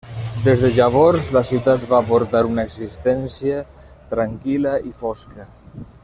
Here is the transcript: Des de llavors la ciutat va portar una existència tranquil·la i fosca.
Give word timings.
Des 0.45 0.61
de 0.61 0.69
llavors 0.77 1.27
la 1.35 1.43
ciutat 1.49 1.83
va 1.91 1.99
portar 2.07 2.41
una 2.53 2.65
existència 2.69 3.59
tranquil·la 4.15 4.73
i 4.93 4.95
fosca. 5.03 5.47